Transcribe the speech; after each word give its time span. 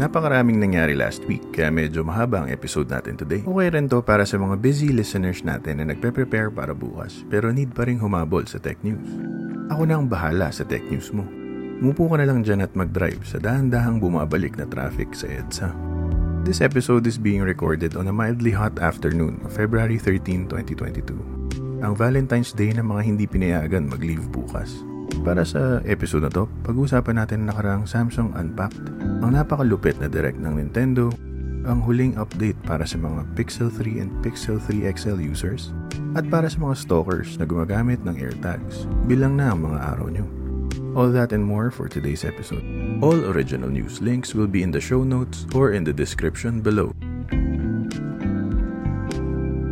Napakaraming 0.00 0.56
nangyari 0.56 0.96
last 0.96 1.20
week 1.28 1.44
kaya 1.52 1.68
medyo 1.68 2.00
mahaba 2.00 2.40
ang 2.40 2.48
episode 2.48 2.88
natin 2.88 3.20
today. 3.20 3.44
Okay 3.44 3.68
rin 3.68 3.84
to 3.84 4.00
para 4.00 4.24
sa 4.24 4.40
mga 4.40 4.56
busy 4.56 4.96
listeners 4.96 5.44
natin 5.44 5.76
na 5.76 5.92
nagpe-prepare 5.92 6.48
para 6.48 6.72
bukas 6.72 7.20
pero 7.28 7.52
need 7.52 7.76
pa 7.76 7.84
rin 7.84 8.00
humabol 8.00 8.48
sa 8.48 8.56
tech 8.56 8.80
news. 8.80 9.04
Ako 9.68 9.84
na 9.84 10.00
ang 10.00 10.08
bahala 10.08 10.48
sa 10.56 10.64
tech 10.64 10.80
news 10.88 11.12
mo. 11.12 11.20
Mupo 11.84 12.08
ka 12.08 12.16
na 12.16 12.24
lang 12.24 12.40
dyan 12.40 12.64
at 12.64 12.72
mag-drive 12.72 13.20
sa 13.28 13.36
dahan-dahang 13.36 14.00
bumabalik 14.00 14.56
na 14.56 14.64
traffic 14.64 15.12
sa 15.12 15.28
EDSA. 15.28 15.68
This 16.48 16.64
episode 16.64 17.04
is 17.04 17.20
being 17.20 17.44
recorded 17.44 17.92
on 17.92 18.08
a 18.08 18.16
mildly 18.16 18.56
hot 18.56 18.80
afternoon 18.80 19.36
of 19.44 19.52
February 19.52 20.00
13, 20.00 20.48
2022. 20.48 21.84
Ang 21.84 21.92
Valentine's 21.92 22.56
Day 22.56 22.72
na 22.72 22.80
mga 22.80 23.04
hindi 23.04 23.28
pinayagan 23.28 23.84
mag-leave 23.84 24.32
bukas. 24.32 24.80
Para 25.20 25.42
sa 25.42 25.82
episode 25.84 26.26
na 26.26 26.32
to, 26.32 26.46
pag-uusapan 26.62 27.20
natin 27.20 27.44
nakarang 27.44 27.84
Samsung 27.84 28.32
Unpacked, 28.38 28.80
ang 29.20 29.34
napakalupit 29.34 29.98
na 29.98 30.06
direct 30.06 30.38
ng 30.38 30.56
Nintendo, 30.62 31.10
ang 31.68 31.84
huling 31.84 32.16
update 32.16 32.56
para 32.64 32.88
sa 32.88 32.96
mga 32.96 33.26
Pixel 33.36 33.68
3 33.68 34.00
and 34.00 34.10
Pixel 34.24 34.56
3 34.56 34.88
XL 34.96 35.20
users, 35.20 35.76
at 36.16 36.24
para 36.32 36.48
sa 36.48 36.56
mga 36.58 36.74
stalkers 36.78 37.36
na 37.36 37.44
gumagamit 37.44 38.00
ng 38.06 38.16
AirTags, 38.16 38.88
bilang 39.04 39.36
na 39.36 39.52
ang 39.52 39.60
mga 39.66 39.78
araw 39.92 40.08
nyo. 40.08 40.26
All 40.98 41.14
that 41.14 41.30
and 41.30 41.46
more 41.46 41.70
for 41.70 41.86
today's 41.86 42.26
episode. 42.26 42.64
All 42.98 43.14
original 43.30 43.70
news 43.70 44.02
links 44.02 44.34
will 44.34 44.50
be 44.50 44.66
in 44.66 44.74
the 44.74 44.82
show 44.82 45.06
notes 45.06 45.46
or 45.54 45.70
in 45.70 45.86
the 45.86 45.94
description 45.94 46.58
below. 46.58 46.90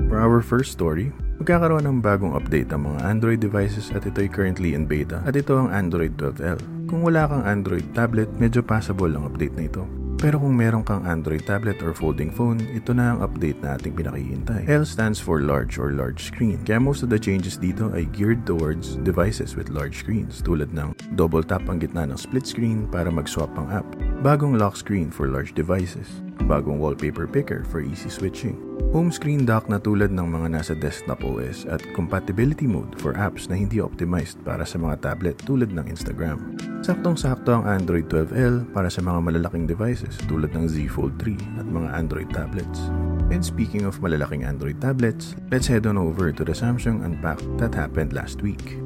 For 0.06 0.18
our 0.22 0.38
first 0.38 0.70
story, 0.70 1.10
Magkakaroon 1.38 1.86
ng 1.86 1.98
bagong 2.02 2.34
update 2.34 2.74
ang 2.74 2.90
mga 2.90 2.98
Android 3.06 3.38
devices 3.38 3.94
at 3.94 4.02
ito 4.02 4.18
ay 4.18 4.26
currently 4.26 4.74
in 4.74 4.90
beta 4.90 5.22
at 5.22 5.38
ito 5.38 5.54
ang 5.54 5.70
Android 5.70 6.18
12L. 6.18 6.58
Kung 6.90 7.06
wala 7.06 7.30
kang 7.30 7.46
Android 7.46 7.86
tablet, 7.94 8.26
medyo 8.42 8.58
passable 8.58 9.14
ang 9.14 9.30
update 9.30 9.54
na 9.54 9.70
ito. 9.70 9.86
Pero 10.18 10.42
kung 10.42 10.58
meron 10.58 10.82
kang 10.82 11.06
Android 11.06 11.46
tablet 11.46 11.78
or 11.78 11.94
folding 11.94 12.34
phone, 12.34 12.58
ito 12.74 12.90
na 12.90 13.14
ang 13.14 13.22
update 13.22 13.62
na 13.62 13.78
ating 13.78 13.94
pinakihintay. 13.94 14.66
L 14.66 14.82
stands 14.82 15.22
for 15.22 15.38
large 15.38 15.78
or 15.78 15.94
large 15.94 16.26
screen. 16.26 16.58
Kaya 16.66 16.82
most 16.82 17.06
of 17.06 17.08
the 17.14 17.22
changes 17.22 17.54
dito 17.54 17.86
ay 17.94 18.10
geared 18.10 18.42
towards 18.42 18.98
devices 19.06 19.54
with 19.54 19.70
large 19.70 20.02
screens 20.02 20.42
tulad 20.42 20.74
ng 20.74 20.90
double 21.14 21.46
tap 21.46 21.62
ang 21.70 21.78
gitna 21.78 22.02
ng 22.10 22.18
split 22.18 22.50
screen 22.50 22.90
para 22.90 23.14
mag-swap 23.14 23.54
ang 23.54 23.70
app. 23.70 23.86
Bagong 24.26 24.58
lock 24.58 24.74
screen 24.74 25.06
for 25.06 25.30
large 25.30 25.54
devices. 25.54 26.18
Bagong 26.46 26.78
wallpaper 26.78 27.26
picker 27.26 27.64
for 27.66 27.80
easy 27.80 28.12
switching 28.12 28.68
home 28.88 29.12
screen 29.12 29.44
dock 29.44 29.68
na 29.68 29.76
tulad 29.76 30.08
ng 30.16 30.24
mga 30.24 30.48
nasa 30.48 30.72
desktop 30.72 31.20
OS 31.20 31.68
at 31.68 31.84
compatibility 31.92 32.64
mode 32.64 32.96
for 32.96 33.12
apps 33.12 33.44
na 33.52 33.56
hindi 33.58 33.84
optimized 33.84 34.40
para 34.48 34.64
sa 34.64 34.80
mga 34.80 35.04
tablet 35.04 35.36
tulad 35.44 35.68
ng 35.68 35.92
Instagram. 35.92 36.56
Saktong-sakto 36.80 37.52
ang 37.52 37.64
Android 37.68 38.08
12L 38.08 38.72
para 38.72 38.88
sa 38.88 39.04
mga 39.04 39.20
malalaking 39.20 39.68
devices 39.68 40.16
tulad 40.24 40.54
ng 40.56 40.64
Z 40.64 40.88
Fold 40.88 41.20
3 41.20 41.60
at 41.60 41.66
mga 41.68 41.88
Android 41.92 42.30
tablets. 42.32 42.88
And 43.28 43.44
speaking 43.44 43.84
of 43.84 44.00
malalaking 44.00 44.48
Android 44.48 44.80
tablets, 44.80 45.36
let's 45.52 45.68
head 45.68 45.84
on 45.84 46.00
over 46.00 46.32
to 46.32 46.42
the 46.46 46.56
Samsung 46.56 47.04
Unpacked 47.04 47.44
that 47.60 47.76
happened 47.76 48.16
last 48.16 48.40
week. 48.40 48.80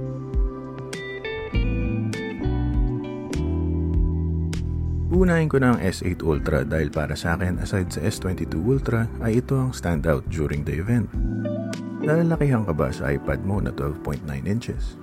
Unahin 5.12 5.44
ko 5.44 5.60
na 5.60 5.76
ang 5.76 5.80
S8 5.84 6.24
Ultra 6.24 6.64
dahil 6.64 6.88
para 6.88 7.12
sa 7.12 7.36
akin 7.36 7.60
aside 7.60 7.92
sa 7.92 8.00
S22 8.00 8.56
Ultra 8.64 9.04
ay 9.20 9.44
ito 9.44 9.60
ang 9.60 9.68
standout 9.68 10.24
during 10.32 10.64
the 10.64 10.72
event. 10.72 11.04
Nalalakihan 12.00 12.64
ka 12.64 12.72
ba 12.72 12.88
sa 12.88 13.12
iPad 13.12 13.44
mo 13.44 13.60
na 13.60 13.76
12.9 13.76 14.24
inches? 14.48 14.96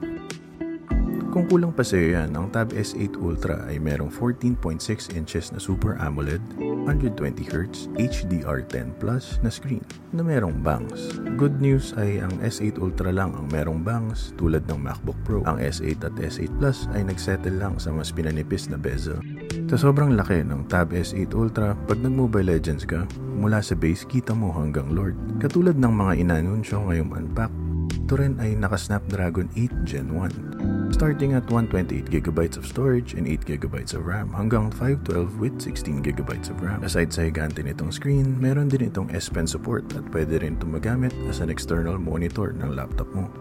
Kung 1.29 1.45
kulang 1.45 1.77
pa 1.77 1.85
sa'yo 1.85 2.17
yan, 2.17 2.33
ang 2.33 2.49
Tab 2.49 2.73
S8 2.73 3.21
Ultra 3.21 3.69
ay 3.69 3.77
merong 3.77 4.09
14.6 4.09 5.13
inches 5.13 5.53
na 5.53 5.61
Super 5.61 5.93
AMOLED, 6.01 6.41
120Hz 6.89 7.93
HDR10 8.01 8.97
Plus 8.97 9.37
na 9.45 9.53
screen 9.53 9.85
na 10.09 10.25
merong 10.25 10.57
bangs. 10.65 11.21
Good 11.37 11.61
news 11.61 11.93
ay 12.01 12.17
ang 12.17 12.33
S8 12.41 12.81
Ultra 12.81 13.13
lang 13.13 13.37
ang 13.37 13.45
merong 13.53 13.85
bangs 13.85 14.33
tulad 14.41 14.65
ng 14.65 14.81
MacBook 14.81 15.17
Pro. 15.21 15.45
Ang 15.45 15.61
S8 15.61 16.09
at 16.09 16.17
S8 16.17 16.49
Plus 16.57 16.89
ay 16.97 17.05
nagsettle 17.05 17.61
lang 17.61 17.77
sa 17.77 17.93
mas 17.93 18.09
pinanipis 18.09 18.65
na 18.73 18.81
bezel. 18.81 19.21
Sa 19.69 19.77
sobrang 19.77 20.17
laki 20.17 20.41
ng 20.41 20.65
Tab 20.65 20.89
S8 20.89 21.29
Ultra, 21.37 21.77
pag 21.85 22.01
nag-Mobile 22.01 22.57
Legends 22.57 22.89
ka, 22.89 23.05
mula 23.37 23.61
sa 23.61 23.77
base 23.77 24.01
kita 24.09 24.33
mo 24.33 24.49
hanggang 24.49 24.89
Lord. 24.89 25.13
Katulad 25.37 25.77
ng 25.77 25.93
mga 25.93 26.13
inanunsyo 26.25 26.81
ngayong 26.89 27.13
unpack, 27.13 27.53
ito 27.93 28.17
rin 28.17 28.41
ay 28.41 28.57
naka-Snapdragon 28.57 29.53
8 29.53 29.85
Gen 29.85 30.09
1. 30.17 30.78
Starting 30.99 31.31
at 31.31 31.47
128GB 31.47 32.59
of 32.59 32.67
storage 32.67 33.15
and 33.15 33.23
8GB 33.23 33.95
of 33.95 34.03
RAM 34.03 34.35
hanggang 34.35 34.67
512 34.67 35.39
with 35.39 35.55
16GB 35.55 36.51
of 36.51 36.59
RAM. 36.59 36.83
Aside 36.83 37.15
sa 37.15 37.23
higante 37.23 37.63
nitong 37.63 37.95
screen, 37.95 38.35
meron 38.35 38.67
din 38.67 38.91
itong 38.91 39.07
S 39.15 39.31
Pen 39.31 39.47
support 39.47 39.87
at 39.95 40.03
pwede 40.11 40.43
rin 40.43 40.59
itong 40.59 40.75
magamit 40.75 41.15
as 41.31 41.39
an 41.39 41.47
external 41.47 41.95
monitor 41.95 42.51
ng 42.51 42.75
laptop 42.75 43.07
mo. 43.15 43.31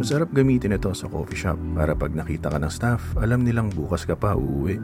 Masarap 0.00 0.32
gamitin 0.32 0.72
ito 0.72 0.88
sa 0.96 1.12
coffee 1.12 1.36
shop 1.36 1.60
para 1.76 1.92
pag 1.92 2.16
nakita 2.16 2.48
ka 2.48 2.56
ng 2.56 2.72
staff, 2.72 3.04
alam 3.20 3.44
nilang 3.44 3.68
bukas 3.68 4.08
ka 4.08 4.16
pa 4.16 4.32
uuwi. 4.32 4.80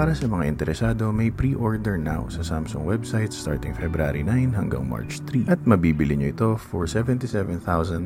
Para 0.00 0.16
sa 0.16 0.24
mga 0.24 0.48
interesado, 0.48 1.12
may 1.12 1.28
pre-order 1.28 2.00
now 2.00 2.24
sa 2.32 2.40
Samsung 2.40 2.88
website 2.88 3.36
starting 3.36 3.76
February 3.76 4.24
9 4.24 4.48
hanggang 4.56 4.88
March 4.88 5.20
3 5.28 5.44
at 5.52 5.60
mabibili 5.68 6.16
nyo 6.16 6.32
ito 6.32 6.50
for 6.56 6.88
77,990 6.88 8.00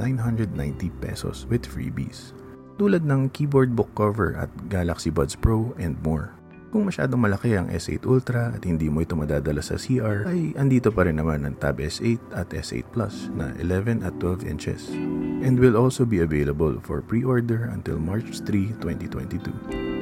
pesos 0.98 1.46
with 1.46 1.62
freebies. 1.62 2.34
Tulad 2.82 3.06
ng 3.06 3.30
keyboard 3.30 3.78
book 3.78 3.94
cover 3.94 4.34
at 4.34 4.50
Galaxy 4.66 5.06
Buds 5.06 5.38
Pro 5.38 5.70
and 5.78 5.94
more. 6.02 6.34
Kung 6.74 6.90
masyadong 6.90 7.30
malaki 7.30 7.54
ang 7.54 7.70
S8 7.70 8.02
Ultra 8.10 8.50
at 8.50 8.66
hindi 8.66 8.90
mo 8.90 9.06
ito 9.06 9.14
madadala 9.14 9.62
sa 9.62 9.78
CR, 9.78 10.26
ay 10.26 10.50
andito 10.58 10.90
pa 10.90 11.06
rin 11.06 11.22
naman 11.22 11.46
ang 11.46 11.54
Tab 11.62 11.78
S8 11.78 12.18
at 12.34 12.50
S8 12.50 12.90
Plus 12.90 13.30
na 13.38 13.54
11 13.62 14.02
at 14.02 14.18
12 14.18 14.50
inches 14.50 14.90
and 15.46 15.54
will 15.62 15.78
also 15.78 16.02
be 16.02 16.26
available 16.26 16.74
for 16.82 16.98
pre-order 17.06 17.70
until 17.70 18.02
March 18.02 18.42
3, 18.42 18.82
2022. 18.82 19.93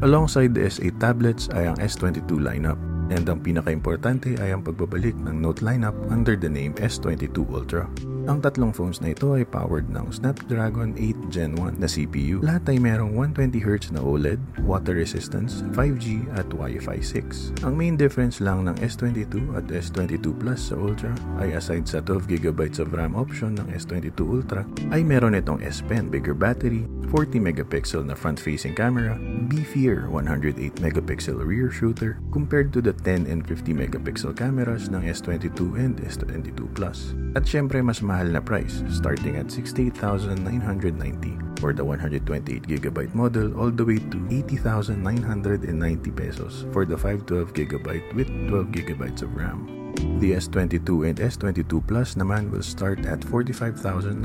Alongside 0.00 0.56
the 0.56 0.64
S8 0.64 0.96
tablets 0.96 1.52
ay 1.52 1.68
ang 1.68 1.76
S22 1.76 2.40
lineup 2.40 2.80
and 3.12 3.28
ang 3.28 3.36
pinaka-importante 3.44 4.32
ay 4.40 4.56
ang 4.56 4.64
pagbabalik 4.64 5.12
ng 5.12 5.44
Note 5.44 5.60
lineup 5.60 5.92
under 6.08 6.40
the 6.40 6.48
name 6.48 6.72
S22 6.80 7.44
Ultra. 7.52 7.84
Ang 8.30 8.38
tatlong 8.38 8.70
phones 8.70 9.02
na 9.02 9.10
ito 9.10 9.34
ay 9.34 9.42
powered 9.42 9.90
ng 9.90 10.06
Snapdragon 10.14 10.94
8 10.94 11.34
Gen 11.34 11.58
1 11.58 11.82
na 11.82 11.90
CPU. 11.90 12.38
Lahat 12.46 12.62
ay 12.70 12.78
merong 12.78 13.10
120Hz 13.18 13.90
na 13.90 14.06
OLED, 14.06 14.38
water 14.62 14.94
resistance, 14.94 15.66
5G 15.74 16.30
at 16.38 16.46
Wi-Fi 16.54 17.02
6. 17.02 17.66
Ang 17.66 17.74
main 17.74 17.98
difference 17.98 18.38
lang 18.38 18.70
ng 18.70 18.78
S22 18.78 19.58
at 19.58 19.66
S22 19.66 20.30
Plus 20.38 20.62
sa 20.62 20.78
Ultra 20.78 21.10
ay 21.42 21.58
aside 21.58 21.90
sa 21.90 21.98
12GB 21.98 22.78
of 22.78 22.94
RAM 22.94 23.18
option 23.18 23.58
ng 23.58 23.66
S22 23.74 24.22
Ultra, 24.22 24.62
ay 24.94 25.02
meron 25.02 25.34
itong 25.34 25.58
S 25.66 25.82
Pen 25.82 26.06
bigger 26.06 26.38
battery, 26.38 26.86
40 27.10 27.42
megapixel 27.42 28.06
na 28.06 28.14
front-facing 28.14 28.78
camera, 28.78 29.18
beefier 29.50 30.06
108 30.06 30.78
megapixel 30.78 31.42
rear 31.42 31.66
shooter 31.66 32.22
compared 32.30 32.70
to 32.70 32.78
the 32.78 32.94
10 33.02 33.26
and 33.26 33.42
50 33.42 33.74
megapixel 33.74 34.30
cameras 34.38 34.86
ng 34.86 35.02
S22 35.02 35.74
and 35.82 35.98
S22 36.06 36.70
Plus. 36.78 37.18
At 37.34 37.42
syempre 37.42 37.82
mas 37.82 37.98
mahal 37.98 38.19
na 38.28 38.40
price, 38.40 38.84
starting 38.90 39.36
at 39.36 39.50
68,990 39.50 41.38
for 41.60 41.72
the 41.72 41.84
128GB 41.84 43.14
model 43.14 43.58
all 43.58 43.70
the 43.70 43.84
way 43.84 43.96
to 43.96 44.18
80,990 44.30 46.10
pesos 46.10 46.66
for 46.72 46.84
the 46.84 46.96
512GB 46.96 48.14
with 48.14 48.28
12GB 48.28 49.22
of 49.22 49.36
RAM. 49.36 49.79
The 50.20 50.36
S22 50.36 51.08
and 51.08 51.16
S22 51.16 51.80
Plus 51.88 52.12
naman 52.14 52.52
will 52.52 52.60
start 52.60 53.08
at 53.08 53.24
45,990 53.24 54.20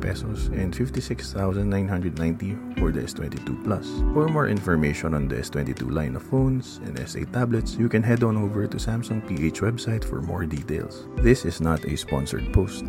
pesos 0.00 0.48
and 0.56 0.72
56,990 0.72 2.56
for 2.80 2.88
the 2.88 3.04
S22 3.04 3.52
Plus. 3.60 3.84
For 4.16 4.32
more 4.32 4.48
information 4.48 5.12
on 5.12 5.28
the 5.28 5.36
S22 5.44 5.92
line 5.92 6.16
of 6.16 6.24
phones 6.24 6.80
and 6.88 6.96
S8 6.96 7.36
tablets, 7.36 7.76
you 7.76 7.88
can 7.88 8.00
head 8.02 8.24
on 8.24 8.40
over 8.40 8.64
to 8.66 8.80
Samsung 8.80 9.20
PH 9.28 9.60
website 9.60 10.08
for 10.08 10.24
more 10.24 10.48
details. 10.48 11.04
This 11.20 11.44
is 11.44 11.60
not 11.60 11.84
a 11.84 12.00
sponsored 12.00 12.48
post. 12.56 12.88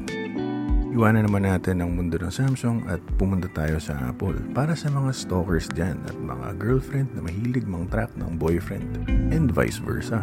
Iwanan 0.92 1.24
naman 1.28 1.48
natin 1.48 1.80
ang 1.80 1.96
mundo 1.96 2.20
ng 2.20 2.32
Samsung 2.32 2.84
at 2.92 3.00
pumunta 3.16 3.48
tayo 3.56 3.80
sa 3.80 3.96
Apple 4.12 4.36
para 4.52 4.76
sa 4.76 4.92
mga 4.92 5.16
stalkers 5.16 5.72
dyan 5.72 5.96
at 6.04 6.16
mga 6.20 6.60
girlfriend 6.60 7.08
na 7.16 7.24
mahilig 7.24 7.64
mang 7.64 7.88
track 7.88 8.12
ng 8.20 8.36
boyfriend 8.36 9.08
and 9.32 9.56
vice 9.56 9.80
versa. 9.80 10.20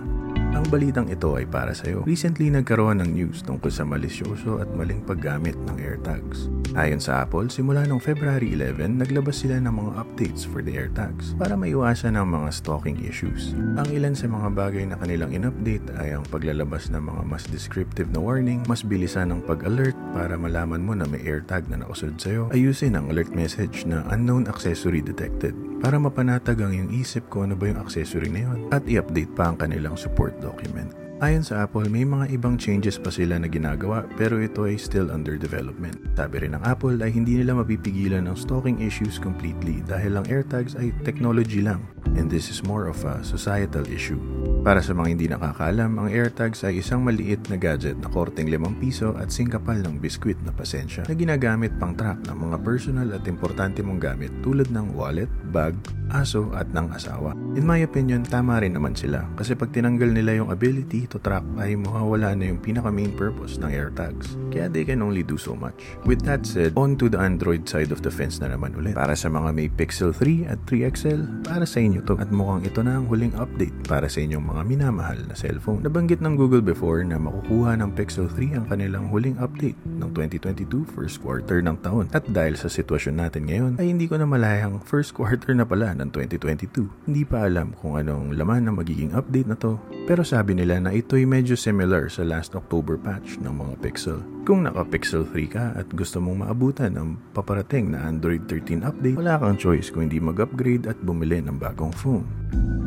Ang 0.57 0.65
balitang 0.73 1.09
ito 1.13 1.37
ay 1.37 1.45
para 1.45 1.77
sa 1.77 1.85
iyo. 1.93 2.01
Recently 2.09 2.49
nagkaroon 2.49 3.05
ng 3.05 3.11
news 3.13 3.45
tungkol 3.45 3.69
sa 3.69 3.85
malisyoso 3.85 4.65
at 4.65 4.69
maling 4.73 5.05
paggamit 5.05 5.57
ng 5.69 5.77
AirTags. 5.77 6.49
Ayon 6.73 7.01
sa 7.01 7.25
Apple, 7.25 7.53
simula 7.53 7.85
noong 7.85 8.01
February 8.01 8.57
11, 8.57 8.97
naglabas 8.97 9.45
sila 9.45 9.61
ng 9.61 9.73
mga 9.73 9.93
updates 10.01 10.49
for 10.49 10.65
the 10.65 10.73
AirTags 10.73 11.37
para 11.37 11.53
maiwasan 11.53 12.17
ang 12.17 12.33
mga 12.33 12.49
stalking 12.49 12.97
issues. 13.05 13.53
Ang 13.77 13.89
ilan 13.93 14.17
sa 14.17 14.29
mga 14.29 14.49
bagay 14.57 14.85
na 14.89 14.97
kanilang 14.97 15.37
in-update 15.37 15.85
ay 16.01 16.17
ang 16.17 16.25
paglalabas 16.33 16.89
ng 16.89 17.05
mga 17.05 17.23
mas 17.29 17.45
descriptive 17.53 18.09
na 18.09 18.21
warning, 18.25 18.65
mas 18.65 18.81
bilisan 18.81 19.29
ng 19.29 19.45
pag-alert 19.45 19.97
para 20.17 20.41
malaman 20.41 20.81
mo 20.81 20.97
na 20.97 21.05
may 21.05 21.21
AirTag 21.29 21.69
na 21.69 21.85
nakasunod 21.85 22.17
sa'yo, 22.17 22.43
ayusin 22.57 22.97
ang 22.97 23.13
alert 23.13 23.33
message 23.37 23.85
na 23.85 24.01
unknown 24.09 24.49
accessory 24.49 25.05
detected 25.05 25.53
para 25.79 25.97
mapanatag 25.97 26.59
ang 26.59 26.75
iyong 26.75 26.93
isip 26.95 27.31
ko 27.31 27.47
ano 27.47 27.55
ba 27.55 27.71
yung 27.71 27.79
accessory 27.79 28.29
na 28.31 28.47
yun 28.47 28.59
at 28.75 28.83
i-update 28.87 29.33
pa 29.35 29.51
ang 29.51 29.57
kanilang 29.57 29.95
support 29.95 30.35
document. 30.43 31.08
Ayon 31.19 31.43
sa 31.43 31.67
Apple, 31.67 31.91
may 31.91 32.07
mga 32.07 32.31
ibang 32.31 32.55
changes 32.55 32.95
pa 32.95 33.11
sila 33.11 33.43
na 33.43 33.51
ginagawa 33.51 34.07
pero 34.15 34.39
ito 34.39 34.71
ay 34.71 34.79
still 34.79 35.11
under 35.11 35.35
development. 35.35 35.99
Sabi 36.15 36.47
rin 36.47 36.55
ng 36.55 36.63
Apple 36.63 36.95
ay 37.03 37.11
hindi 37.11 37.43
nila 37.43 37.59
mapipigilan 37.59 38.31
ang 38.31 38.39
stalking 38.39 38.79
issues 38.79 39.19
completely 39.19 39.83
dahil 39.83 40.15
ang 40.15 40.31
AirTags 40.31 40.79
ay 40.79 40.95
technology 41.03 41.59
lang 41.59 41.83
and 42.15 42.31
this 42.31 42.47
is 42.47 42.63
more 42.63 42.87
of 42.87 43.03
a 43.03 43.19
societal 43.27 43.83
issue. 43.91 44.23
Para 44.63 44.79
sa 44.79 44.95
mga 44.95 45.09
hindi 45.11 45.27
nakakaalam, 45.27 45.91
ang 45.99 46.07
AirTags 46.07 46.63
ay 46.63 46.79
isang 46.79 47.03
maliit 47.03 47.43
na 47.51 47.59
gadget 47.59 47.99
na 47.99 48.07
korteng 48.07 48.47
5 48.47 48.79
piso 48.79 49.11
at 49.19 49.35
singkapal 49.35 49.83
ng 49.83 49.99
biskwit 49.99 50.39
na 50.47 50.55
pasensya 50.55 51.03
na 51.11 51.19
ginagamit 51.19 51.75
pang 51.83 51.99
track 51.99 52.31
ng 52.31 52.39
mga 52.47 52.57
personal 52.63 53.11
at 53.11 53.27
importante 53.27 53.83
mong 53.83 53.99
gamit 53.99 54.31
tulad 54.39 54.71
ng 54.71 54.95
wallet, 54.95 55.27
bag, 55.51 55.75
aso 56.15 56.47
at 56.55 56.71
ng 56.71 56.95
asawa. 56.95 57.35
In 57.59 57.67
my 57.67 57.83
opinion, 57.83 58.23
tama 58.23 58.63
rin 58.63 58.79
naman 58.79 58.95
sila 58.95 59.27
kasi 59.35 59.59
pag 59.59 59.75
tinanggal 59.75 60.15
nila 60.15 60.39
yung 60.39 60.55
ability 60.55 61.08
to 61.09 61.17
track 61.17 61.41
ay 61.57 61.73
mawawala 61.81 62.37
na 62.37 62.53
yung 62.53 62.61
pinaka 62.61 62.93
main 62.93 63.17
purpose 63.17 63.57
ng 63.57 63.73
AirTags. 63.73 64.37
Kaya 64.53 64.69
they 64.69 64.85
can 64.85 65.01
only 65.01 65.25
do 65.25 65.41
so 65.41 65.57
much. 65.57 65.97
With 66.05 66.21
that 66.29 66.45
said, 66.45 66.77
on 66.77 67.01
to 67.01 67.09
the 67.09 67.17
Android 67.17 67.65
side 67.65 67.89
of 67.89 68.05
the 68.05 68.13
fence 68.13 68.37
na 68.45 68.53
naman 68.53 68.77
ulit. 68.77 68.93
Para 68.93 69.17
sa 69.17 69.33
mga 69.33 69.49
may 69.57 69.73
Pixel 69.73 70.13
3 70.13 70.53
at 70.53 70.61
3 70.69 70.93
XL, 70.93 71.21
para 71.49 71.65
sa 71.65 71.81
inyo 71.81 72.05
to. 72.05 72.21
At 72.21 72.29
mukhang 72.29 72.69
ito 72.69 72.85
na 72.85 73.01
ang 73.01 73.09
huling 73.09 73.33
update 73.41 73.73
para 73.89 74.13
sa 74.13 74.21
inyong 74.21 74.45
mga 74.45 74.59
mga 74.59 74.67
minamahal 74.67 75.19
na 75.31 75.39
cellphone. 75.39 75.87
Nabanggit 75.87 76.19
ng 76.19 76.35
Google 76.35 76.67
before 76.67 77.07
na 77.07 77.15
makukuha 77.15 77.79
ng 77.79 77.95
Pixel 77.95 78.27
3 78.27 78.59
ang 78.59 78.67
kanilang 78.67 79.07
huling 79.07 79.39
update 79.39 79.79
ng 79.87 80.11
2022 80.11 80.83
first 80.83 81.23
quarter 81.23 81.63
ng 81.63 81.79
taon. 81.79 82.11
At 82.11 82.27
dahil 82.27 82.59
sa 82.59 82.67
sitwasyon 82.67 83.15
natin 83.23 83.47
ngayon, 83.47 83.73
ay 83.79 83.95
hindi 83.95 84.11
ko 84.11 84.19
na 84.19 84.27
malayang 84.27 84.83
first 84.83 85.15
quarter 85.15 85.55
na 85.55 85.63
pala 85.63 85.95
ng 85.95 86.11
2022. 86.11 87.07
Hindi 87.07 87.23
pa 87.23 87.47
alam 87.47 87.71
kung 87.79 87.95
anong 87.95 88.35
laman 88.35 88.67
ng 88.67 88.77
magiging 88.83 89.15
update 89.15 89.47
na 89.47 89.55
to. 89.55 89.79
Pero 90.11 90.27
sabi 90.27 90.59
nila 90.59 90.83
na 90.83 90.91
ito'y 90.99 91.23
medyo 91.23 91.55
similar 91.55 92.11
sa 92.11 92.27
last 92.27 92.59
October 92.59 92.99
patch 92.99 93.39
ng 93.39 93.55
mga 93.55 93.75
Pixel. 93.79 94.19
Kung 94.43 94.67
naka-Pixel 94.67 95.31
3 95.31 95.47
ka 95.47 95.65
at 95.79 95.87
gusto 95.95 96.19
mong 96.19 96.43
maabutan 96.43 96.99
ng 96.99 97.15
paparating 97.37 97.95
na 97.95 98.03
Android 98.09 98.43
13 98.51 98.83
update, 98.83 99.15
wala 99.15 99.39
kang 99.39 99.55
choice 99.61 99.93
kung 99.95 100.11
hindi 100.11 100.19
mag-upgrade 100.19 100.91
at 100.91 100.99
bumili 101.05 101.39
ng 101.39 101.61
bagong 101.61 101.95
phone. 101.95 102.27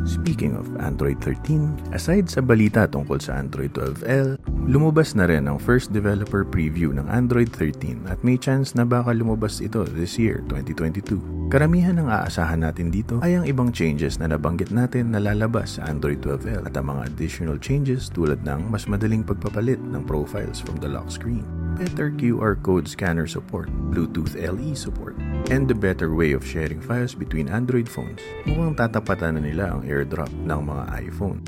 Speaking 0.02 0.58
of 0.58 0.66
Android 0.82 1.22
13, 1.22 1.94
aside 1.94 2.26
sa 2.26 2.42
balita 2.42 2.90
tungkol 2.90 3.22
sa 3.22 3.38
Android 3.38 3.70
12L, 3.70 4.41
lumabas 4.66 5.14
na 5.18 5.26
rin 5.26 5.50
ang 5.50 5.58
first 5.58 5.90
developer 5.90 6.46
preview 6.46 6.94
ng 6.94 7.06
Android 7.10 7.50
13 7.50 8.06
at 8.06 8.22
may 8.22 8.38
chance 8.38 8.74
na 8.78 8.86
baka 8.86 9.10
lumabas 9.10 9.58
ito 9.58 9.82
this 9.96 10.18
year, 10.18 10.42
2022. 10.50 11.50
Karamihan 11.52 12.00
ng 12.00 12.08
aasahan 12.08 12.64
natin 12.64 12.88
dito 12.88 13.20
ay 13.20 13.36
ang 13.36 13.44
ibang 13.44 13.68
changes 13.68 14.16
na 14.16 14.30
nabanggit 14.30 14.72
natin 14.72 15.12
na 15.12 15.20
lalabas 15.20 15.76
sa 15.76 15.90
Android 15.90 16.22
12L 16.24 16.64
at 16.64 16.74
ang 16.78 16.88
mga 16.88 17.12
additional 17.12 17.60
changes 17.60 18.08
tulad 18.08 18.40
ng 18.40 18.72
mas 18.72 18.88
madaling 18.88 19.20
pagpapalit 19.20 19.76
ng 19.76 20.02
profiles 20.08 20.64
from 20.64 20.80
the 20.80 20.88
lock 20.88 21.12
screen 21.12 21.44
better 21.72 22.12
QR 22.12 22.60
code 22.60 22.86
scanner 22.86 23.26
support, 23.26 23.68
Bluetooth 23.90 24.36
LE 24.36 24.76
support, 24.76 25.16
and 25.50 25.66
the 25.66 25.74
better 25.74 26.14
way 26.14 26.32
of 26.32 26.44
sharing 26.44 26.80
files 26.80 27.16
between 27.16 27.48
Android 27.48 27.88
phones. 27.88 28.20
Mukhang 28.44 28.76
tatapatan 28.76 29.40
na 29.40 29.42
nila 29.42 29.64
ang 29.72 29.82
airdrop 29.82 30.30
ng 30.30 30.60
mga 30.62 30.84
iPhone. 31.10 31.40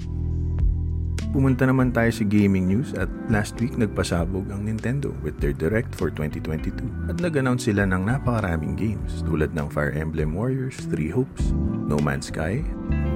Pumunta 1.34 1.66
naman 1.66 1.90
tayo 1.90 2.14
sa 2.14 2.22
gaming 2.22 2.70
news 2.70 2.94
at 2.94 3.10
last 3.26 3.58
week 3.58 3.74
nagpasabog 3.74 4.54
ang 4.54 4.70
Nintendo 4.70 5.10
with 5.18 5.34
their 5.42 5.50
Direct 5.50 5.90
for 5.90 6.06
2022 6.06 7.10
at 7.10 7.18
nag-announce 7.18 7.66
sila 7.66 7.82
ng 7.90 8.06
napakaraming 8.06 8.78
games 8.78 9.18
tulad 9.26 9.50
ng 9.50 9.66
Fire 9.66 9.90
Emblem 9.98 10.30
Warriors, 10.30 10.78
Three 10.94 11.10
Hopes, 11.10 11.50
No 11.90 11.98
Man's 11.98 12.30
Sky, 12.30 12.62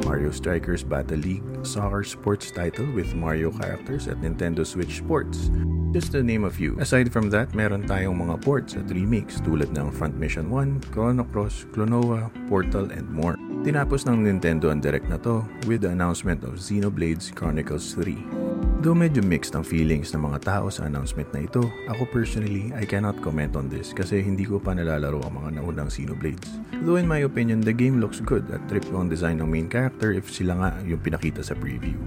Mario 0.02 0.34
Strikers 0.34 0.82
Battle 0.82 1.22
League, 1.22 1.46
soccer 1.62 2.02
sports 2.02 2.50
title 2.50 2.90
with 2.90 3.14
Mario 3.14 3.54
characters 3.54 4.10
at 4.10 4.18
Nintendo 4.18 4.66
Switch 4.66 4.98
Sports, 4.98 5.54
Just 5.94 6.12
to 6.12 6.20
name 6.20 6.44
a 6.44 6.52
few. 6.52 6.76
Aside 6.82 7.08
from 7.08 7.30
that, 7.32 7.56
meron 7.56 7.88
tayong 7.88 8.20
mga 8.20 8.44
ports 8.44 8.76
at 8.76 8.92
remakes 8.92 9.40
tulad 9.40 9.72
ng 9.72 9.88
Front 9.88 10.20
Mission 10.20 10.52
1, 10.52 10.92
Chrono 10.92 11.24
Cross, 11.24 11.64
Clonoa, 11.72 12.28
Portal, 12.50 12.92
and 12.92 13.08
more. 13.08 13.40
Tinapos 13.58 14.06
ng 14.06 14.22
Nintendo 14.22 14.70
ang 14.70 14.78
direct 14.78 15.10
na 15.10 15.18
to 15.18 15.42
with 15.66 15.82
the 15.82 15.90
announcement 15.90 16.46
of 16.46 16.62
Xenoblade 16.62 17.18
Chronicles 17.34 17.90
3. 17.98 18.78
Though 18.78 18.94
medyo 18.94 19.18
mixed 19.18 19.58
ang 19.58 19.66
feelings 19.66 20.14
ng 20.14 20.22
mga 20.22 20.46
tao 20.46 20.70
sa 20.70 20.86
announcement 20.86 21.26
na 21.34 21.42
ito, 21.42 21.66
ako 21.90 22.06
personally, 22.06 22.70
I 22.70 22.86
cannot 22.86 23.18
comment 23.18 23.58
on 23.58 23.66
this 23.66 23.90
kasi 23.90 24.22
hindi 24.22 24.46
ko 24.46 24.62
pa 24.62 24.78
nalalaro 24.78 25.18
ang 25.26 25.42
mga 25.42 25.58
naunang 25.58 25.90
Xenoblades. 25.90 26.62
Though 26.86 27.02
in 27.02 27.10
my 27.10 27.26
opinion, 27.26 27.58
the 27.58 27.74
game 27.74 27.98
looks 27.98 28.22
good 28.22 28.46
at 28.54 28.62
trip 28.70 28.86
ang 28.94 29.10
design 29.10 29.42
ng 29.42 29.50
main 29.50 29.66
character 29.66 30.14
if 30.14 30.30
sila 30.30 30.54
nga 30.62 30.70
yung 30.86 31.02
pinakita 31.02 31.42
sa 31.42 31.58
preview. 31.58 31.98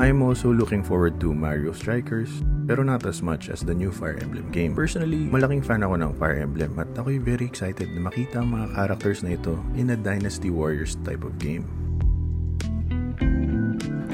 I 0.00 0.08
am 0.08 0.24
also 0.24 0.48
looking 0.48 0.80
forward 0.80 1.20
to 1.20 1.36
Mario 1.36 1.76
Strikers, 1.76 2.32
pero 2.66 2.82
not 2.82 3.06
as 3.06 3.22
much 3.22 3.48
as 3.48 3.62
the 3.62 3.72
new 3.72 3.94
Fire 3.94 4.18
Emblem 4.18 4.50
game. 4.50 4.74
Personally, 4.74 5.30
malaking 5.30 5.62
fan 5.62 5.86
ako 5.86 5.94
ng 6.02 6.12
Fire 6.18 6.42
Emblem 6.42 6.74
at 6.82 6.90
ako'y 6.98 7.22
very 7.22 7.46
excited 7.46 7.86
na 7.94 8.10
makita 8.10 8.42
ang 8.42 8.52
mga 8.52 8.66
characters 8.74 9.22
na 9.22 9.38
ito 9.38 9.54
in 9.78 9.94
a 9.94 9.96
Dynasty 9.96 10.50
Warriors 10.50 10.98
type 11.06 11.22
of 11.22 11.38
game. 11.38 11.64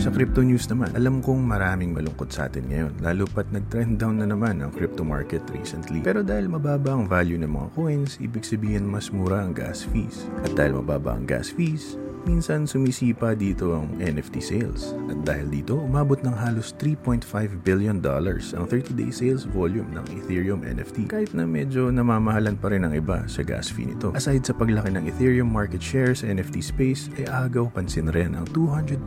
Sa 0.02 0.10
crypto 0.10 0.42
news 0.42 0.66
naman, 0.66 0.90
alam 0.98 1.22
kong 1.22 1.46
maraming 1.46 1.94
malungkot 1.94 2.26
sa 2.26 2.50
atin 2.50 2.66
ngayon, 2.66 3.06
lalo 3.06 3.22
pat 3.22 3.46
nag-trend 3.54 4.02
down 4.02 4.18
na 4.18 4.26
naman 4.26 4.58
ang 4.58 4.74
crypto 4.74 5.06
market 5.06 5.46
recently. 5.54 6.02
Pero 6.02 6.26
dahil 6.26 6.50
mababa 6.50 6.98
ang 6.98 7.06
value 7.06 7.38
ng 7.38 7.46
mga 7.46 7.68
coins, 7.78 8.18
ibig 8.18 8.42
sabihin 8.42 8.82
mas 8.82 9.14
mura 9.14 9.46
ang 9.46 9.54
gas 9.54 9.86
fees. 9.94 10.26
At 10.42 10.58
dahil 10.58 10.74
mababa 10.82 11.14
ang 11.14 11.22
gas 11.22 11.54
fees, 11.54 11.94
minsan 12.24 12.68
sumisipa 12.68 13.34
dito 13.34 13.74
ang 13.74 13.90
NFT 13.98 14.34
sales. 14.42 14.94
At 15.10 15.22
dahil 15.26 15.48
dito, 15.50 15.78
umabot 15.78 16.20
ng 16.20 16.34
halos 16.34 16.74
3.5 16.78 17.26
billion 17.62 17.98
dollars 17.98 18.52
ang 18.52 18.66
30-day 18.66 19.10
sales 19.14 19.48
volume 19.48 19.88
ng 19.94 20.04
Ethereum 20.20 20.66
NFT. 20.66 21.10
Kahit 21.10 21.32
na 21.32 21.46
medyo 21.46 21.88
namamahalan 21.88 22.58
pa 22.58 22.70
rin 22.74 22.84
ang 22.84 22.94
iba 22.94 23.24
sa 23.30 23.46
gas 23.46 23.70
fee 23.70 23.88
nito. 23.88 24.10
Aside 24.12 24.42
sa 24.42 24.54
paglaki 24.54 24.90
ng 24.92 25.08
Ethereum 25.08 25.50
market 25.50 25.80
share 25.80 26.12
sa 26.12 26.28
NFT 26.28 26.60
space, 26.62 27.08
ay 27.18 27.26
agaw 27.28 27.70
pansin 27.70 28.10
rin 28.10 28.34
ang 28.34 28.46
200% 28.50 28.98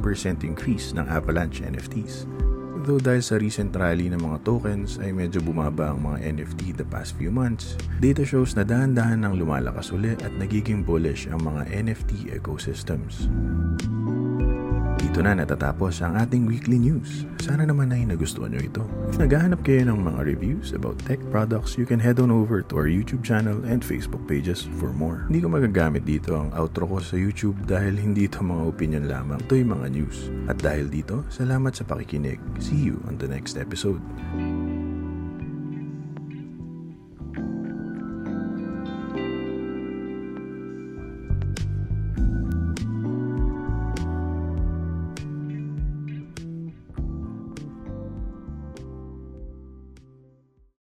increase 0.44 0.96
ng 0.96 1.06
Avalanche 1.12 1.64
NFTs. 1.64 2.26
Though 2.86 3.02
dahil 3.02 3.26
sa 3.26 3.42
recent 3.42 3.74
rally 3.74 4.14
ng 4.14 4.22
mga 4.22 4.46
tokens 4.46 5.02
ay 5.02 5.10
medyo 5.10 5.42
bumaba 5.42 5.90
ang 5.90 6.06
mga 6.06 6.38
NFT 6.38 6.78
the 6.78 6.86
past 6.86 7.18
few 7.18 7.34
months, 7.34 7.74
data 7.98 8.22
shows 8.22 8.54
na 8.54 8.62
dahan-dahan 8.62 9.26
nang 9.26 9.42
lumalakas 9.42 9.90
ulit 9.90 10.22
at 10.22 10.30
nagiging 10.38 10.86
bullish 10.86 11.26
ang 11.26 11.42
mga 11.42 11.66
NFT 11.82 12.30
ecosystems. 12.38 13.26
Dito 14.96 15.20
na 15.20 15.36
natatapos 15.36 16.00
ang 16.00 16.16
ating 16.16 16.48
weekly 16.48 16.80
news. 16.80 17.28
Sana 17.44 17.68
naman 17.68 17.92
ay 17.92 18.08
nagustuhan 18.08 18.56
nyo 18.56 18.62
ito. 18.64 18.84
If 19.12 19.20
naghahanap 19.20 19.62
kayo 19.68 19.92
ng 19.92 20.00
mga 20.00 20.22
reviews 20.24 20.72
about 20.72 20.96
tech 21.04 21.20
products, 21.30 21.76
you 21.76 21.84
can 21.84 22.00
head 22.00 22.18
on 22.24 22.32
over 22.32 22.64
to 22.64 22.74
our 22.80 22.88
YouTube 22.88 23.22
channel 23.22 23.60
and 23.68 23.84
Facebook 23.84 24.24
pages 24.24 24.66
for 24.80 24.96
more. 24.96 25.28
Hindi 25.28 25.44
ko 25.44 25.52
magagamit 25.52 26.08
dito 26.08 26.40
ang 26.40 26.56
outro 26.56 26.88
ko 26.88 26.98
sa 27.04 27.20
YouTube 27.20 27.60
dahil 27.68 28.00
hindi 28.00 28.32
ito 28.32 28.40
mga 28.40 28.64
opinion 28.66 29.06
lamang. 29.12 29.44
Ito 29.44 29.54
yung 29.60 29.72
mga 29.76 29.88
news. 29.92 30.18
At 30.48 30.64
dahil 30.64 30.88
dito, 30.88 31.28
salamat 31.28 31.76
sa 31.76 31.84
pakikinig. 31.84 32.40
See 32.64 32.80
you 32.80 33.04
on 33.06 33.20
the 33.20 33.28
next 33.28 33.60
episode. 33.60 34.00